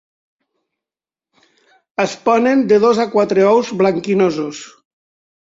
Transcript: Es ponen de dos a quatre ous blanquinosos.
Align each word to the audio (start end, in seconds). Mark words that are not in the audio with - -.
Es 2.05 2.15
ponen 2.31 2.65
de 2.73 2.81
dos 2.87 3.03
a 3.05 3.07
quatre 3.13 3.45
ous 3.53 3.71
blanquinosos. 3.83 4.65